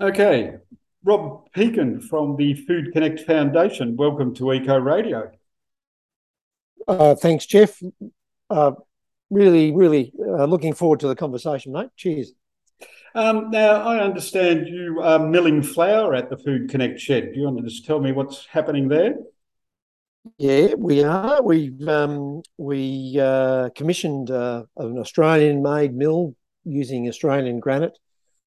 [0.00, 0.52] Okay,
[1.02, 3.96] Rob Pekin from the Food Connect Foundation.
[3.96, 5.32] Welcome to Eco Radio.
[6.86, 7.82] Uh, thanks, Jeff.
[8.48, 8.72] Uh,
[9.28, 11.88] really, really uh, looking forward to the conversation, mate.
[11.96, 12.32] Cheers.
[13.16, 17.32] Um, now, I understand you are milling flour at the Food Connect shed.
[17.32, 19.16] Do you want to just tell me what's happening there?
[20.36, 21.42] Yeah, we are.
[21.42, 27.98] We've um, we uh, commissioned uh, an Australian-made mill using Australian granite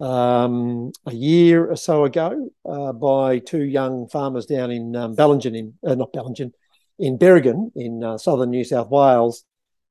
[0.00, 5.56] um, a year or so ago uh, by two young farmers down in um, Bellingen,
[5.56, 6.52] in uh, not Bellingen,
[6.98, 9.44] in Berrigan in uh, southern New South Wales.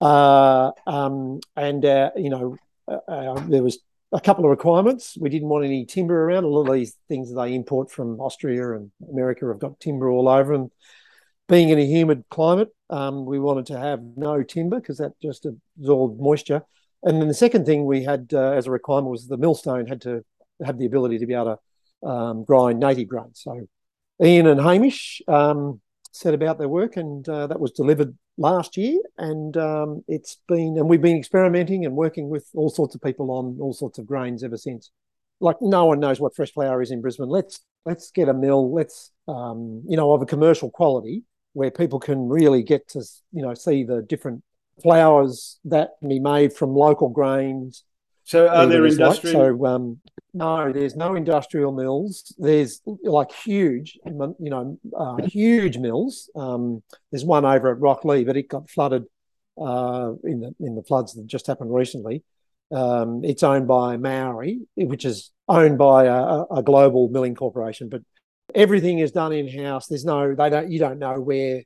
[0.00, 2.56] Uh, um, and uh, you know,
[2.88, 3.78] uh, there was
[4.12, 5.16] a couple of requirements.
[5.18, 6.44] We didn't want any timber around.
[6.44, 10.10] A lot of these things that they import from Austria and America have got timber
[10.10, 10.70] all over them.
[11.48, 15.46] Being in a humid climate, um, we wanted to have no timber because that just
[15.46, 16.62] absorbed moisture.
[17.02, 20.00] And then the second thing we had uh, as a requirement was the millstone had
[20.02, 20.24] to
[20.64, 21.58] have the ability to be able
[22.02, 23.40] to um, grind native grains.
[23.42, 23.66] So
[24.22, 25.80] Ian and Hamish um,
[26.12, 29.00] set about their work, and uh, that was delivered last year.
[29.18, 33.30] And um, it's been, and we've been experimenting and working with all sorts of people
[33.30, 34.90] on all sorts of grains ever since.
[35.40, 37.28] Like no one knows what fresh flour is in Brisbane.
[37.28, 38.72] Let's let's get a mill.
[38.72, 43.42] Let's um, you know of a commercial quality where people can really get to you
[43.42, 44.44] know see the different
[44.80, 47.84] flours that can be made from local grains.
[48.24, 49.40] So, are there industrial?
[49.40, 49.58] Like.
[49.58, 50.00] So, um,
[50.32, 52.34] no, there's no industrial mills.
[52.38, 56.30] There's like huge, you know, uh, huge mills.
[56.36, 59.04] Um, there's one over at Rocklea, but it got flooded
[59.60, 62.22] uh, in the in the floods that just happened recently.
[62.70, 68.00] Um, it's owned by Maori, which is owned by a, a global milling corporation, but
[68.54, 69.86] everything is done in house.
[69.86, 71.62] There's no, they don't, you don't know where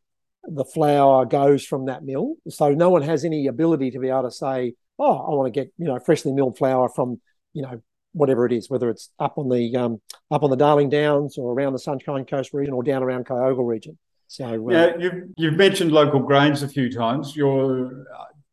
[0.48, 2.34] the flour goes from that mill.
[2.48, 5.60] So no one has any ability to be able to say, oh, I want to
[5.60, 7.20] get you know freshly milled flour from
[7.52, 10.88] you know whatever it is, whether it's up on the um, up on the Darling
[10.88, 13.98] Downs or around the Sunshine Coast region or down around Kyogle region.
[14.28, 17.36] So uh, yeah, you've you've mentioned local grains a few times.
[17.36, 18.06] Your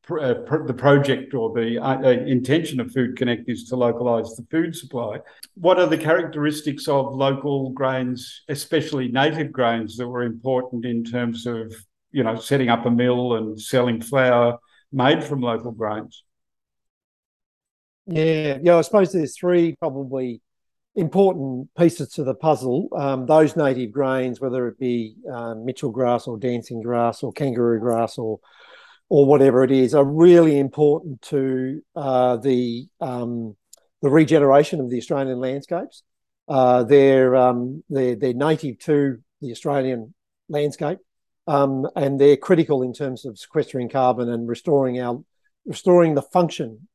[0.09, 4.35] uh, uh the project or the uh, uh, intention of Food Connect is to localise
[4.35, 5.19] the food supply.
[5.55, 11.45] What are the characteristics of local grains, especially native grains, that were important in terms
[11.45, 11.73] of
[12.11, 14.59] you know setting up a mill and selling flour
[14.91, 16.23] made from local grains?
[18.05, 18.77] Yeah, yeah.
[18.77, 20.41] I suppose there's three probably
[20.95, 22.89] important pieces to the puzzle.
[22.95, 27.79] Um, those native grains, whether it be um, Mitchell grass or dancing grass or kangaroo
[27.79, 28.39] grass or
[29.13, 33.55] or whatever it is, are really important to uh, the um,
[34.01, 36.01] the regeneration of the Australian landscapes.
[36.47, 40.15] Uh, they're, um, they're they're native to the Australian
[40.49, 40.97] landscape,
[41.45, 45.23] um, and they're critical in terms of sequestering carbon and restoring our
[45.67, 46.87] restoring the function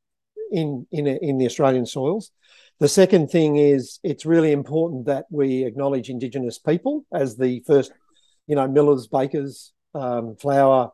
[0.51, 2.33] in in in the Australian soils.
[2.81, 7.93] The second thing is it's really important that we acknowledge Indigenous people as the first,
[8.49, 10.91] you know, millers, bakers, um, flour,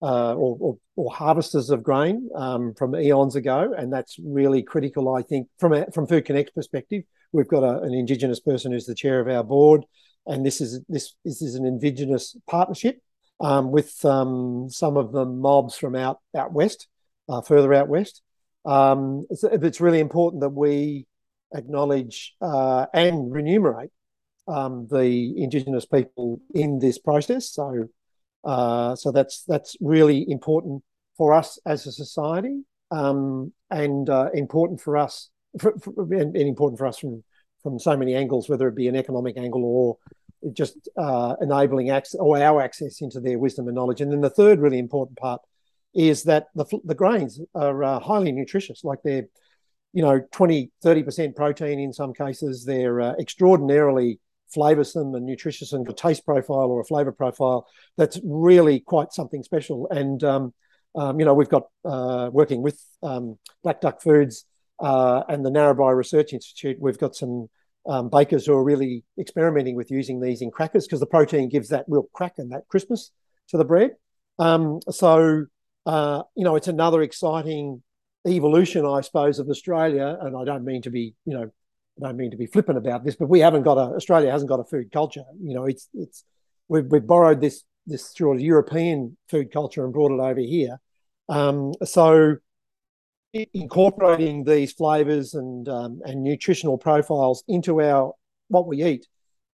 [0.00, 5.14] uh, or, or, or, harvesters of grain um, from eons ago, and that's really critical.
[5.14, 8.86] I think from a, from Food Connect perspective, we've got a, an Indigenous person who's
[8.86, 9.84] the chair of our board,
[10.26, 13.00] and this is this this is an Indigenous partnership
[13.40, 16.86] um, with um, some of the mobs from out out west,
[17.28, 18.22] uh, further out west.
[18.64, 21.06] Um, it's, it's, really important that we
[21.54, 23.90] acknowledge uh, and remunerate
[24.46, 27.50] um, the Indigenous people in this process.
[27.50, 27.88] So,
[28.44, 30.82] uh, so that's that's really important
[31.16, 36.48] for us as a society, um, and uh, important for us, for, for, and, and,
[36.48, 37.24] important for us from
[37.62, 39.98] from so many angles, whether it be an economic angle or
[40.52, 44.00] just uh, enabling access or our access into their wisdom and knowledge.
[44.00, 45.42] And then the third really important part
[45.94, 49.26] is that the, the grains are uh, highly nutritious, like they're,
[49.92, 52.64] you know, 20, 30% protein in some cases.
[52.64, 54.20] They're uh, extraordinarily
[54.54, 57.66] flavoursome and nutritious and a taste profile or a flavour profile
[57.96, 59.88] that's really quite something special.
[59.90, 60.54] And, um,
[60.94, 64.44] um, you know, we've got uh, working with um, Black Duck Foods
[64.80, 67.48] uh, and the Narrabri Research Institute, we've got some
[67.86, 71.68] um, bakers who are really experimenting with using these in crackers because the protein gives
[71.68, 73.10] that real crack and that crispness
[73.48, 73.92] to the bread.
[74.38, 75.46] Um, so,
[75.86, 77.82] uh, you know, it's another exciting
[78.26, 80.18] evolution, I suppose, of Australia.
[80.20, 81.50] And I don't mean to be, you know,
[81.98, 84.48] I don't mean to be flippant about this, but we haven't got a Australia hasn't
[84.48, 85.24] got a food culture.
[85.42, 86.24] You know, it's it's
[86.68, 90.80] we've, we've borrowed this this sort of European food culture and brought it over here.
[91.28, 92.36] Um, so
[93.52, 98.14] incorporating these flavors and um, and nutritional profiles into our
[98.48, 99.06] what we eat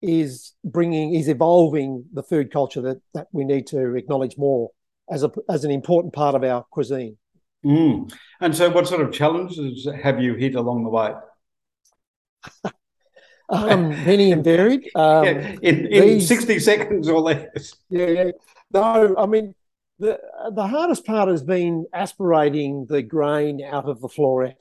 [0.03, 4.71] is bringing is evolving the food culture that that we need to acknowledge more
[5.11, 7.17] as a as an important part of our cuisine.
[7.65, 8.13] Mm.
[8.41, 11.13] And so, what sort of challenges have you hit along the way?
[13.49, 14.91] um, many and varied.
[14.97, 17.75] Um, yeah, in, in these, 60 seconds or less.
[17.91, 18.31] Yeah, yeah.
[18.73, 19.55] No, I mean,
[19.99, 20.19] the,
[20.53, 24.57] the hardest part has been aspirating the grain out of the floret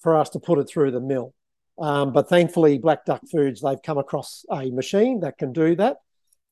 [0.00, 1.34] for us to put it through the mill.
[1.78, 5.96] Um, but thankfully, Black Duck Foods, they've come across a machine that can do that.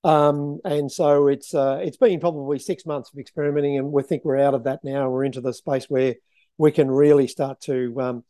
[0.05, 4.25] Um, and so it's uh, it's been probably six months of experimenting, and we think
[4.25, 5.09] we're out of that now.
[5.09, 6.17] We're into the space where
[6.59, 8.25] we can really start to, um,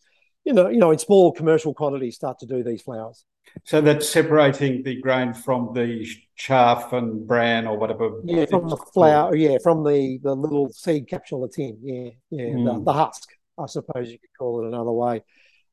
[0.45, 3.25] you know, you know, in small commercial quantities, start to do these flours.
[3.65, 6.07] So that's separating the grain from the
[6.37, 8.21] chaff and bran or whatever.
[8.25, 9.35] Yeah, from the flour.
[9.37, 11.79] Yeah, from the the little seed capsule it's in.
[11.83, 12.65] Yeah, yeah, mm.
[12.65, 13.29] the, the, husk,
[13.59, 15.23] I suppose you could call it another way.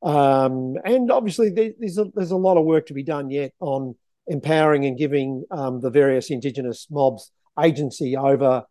[0.02, 3.96] Um, and obviously, there's a, there's a lot of work to be done yet on
[4.28, 8.64] empowering and giving um, the various Indigenous mobs agency over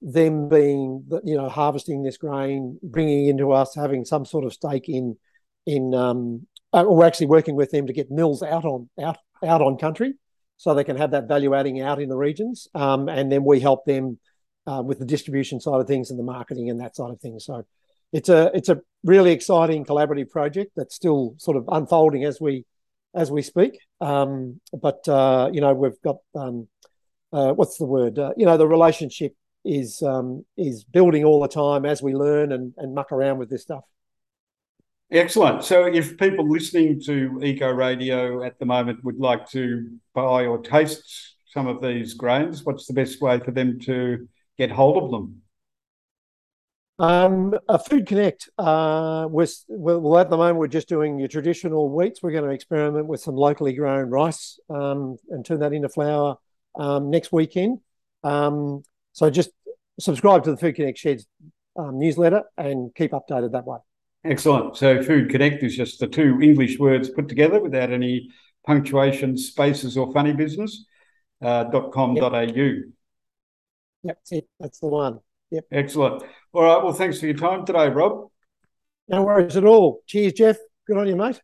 [0.00, 4.52] them being, you know, harvesting this grain, bringing it into us, having some sort of
[4.52, 5.16] stake in
[5.68, 9.60] in um, uh, we're actually working with them to get mills out on out out
[9.60, 10.14] on country,
[10.56, 13.60] so they can have that value adding out in the regions, um, and then we
[13.60, 14.18] help them
[14.66, 17.44] uh, with the distribution side of things and the marketing and that side of things.
[17.44, 17.66] So
[18.12, 22.64] it's a it's a really exciting collaborative project that's still sort of unfolding as we
[23.14, 23.78] as we speak.
[24.00, 26.66] Um, but uh, you know we've got um,
[27.30, 28.18] uh, what's the word?
[28.18, 29.34] Uh, you know the relationship
[29.66, 33.50] is um, is building all the time as we learn and, and muck around with
[33.50, 33.84] this stuff.
[35.10, 35.64] Excellent.
[35.64, 40.58] So, if people listening to Eco Radio at the moment would like to buy or
[40.58, 44.28] taste some of these grains, what's the best way for them to
[44.58, 45.42] get hold of them?
[46.98, 48.50] Um, a Food Connect.
[48.58, 52.22] Uh, we're, well, at the moment, we're just doing your traditional wheats.
[52.22, 56.36] We're going to experiment with some locally grown rice um, and turn that into flour
[56.78, 57.78] um, next weekend.
[58.24, 58.82] Um,
[59.12, 59.50] so just
[59.98, 61.26] subscribe to the Food Connect Sheds
[61.76, 63.78] um, newsletter and keep updated that way.
[64.28, 64.76] Excellent.
[64.76, 68.28] So Food Connect is just the two English words put together without any
[68.66, 70.84] punctuation, spaces, or funny business.
[71.40, 72.40] Uh, .com.au.
[72.42, 72.56] Yep.
[74.02, 74.46] yep, that's.
[74.60, 75.20] That's the one.
[75.50, 75.64] Yep.
[75.72, 76.22] Excellent.
[76.52, 76.82] All right.
[76.84, 78.28] Well, thanks for your time today, Rob.
[79.08, 80.02] No worries at all.
[80.06, 80.56] Cheers, Jeff.
[80.86, 81.40] Good on you, mate.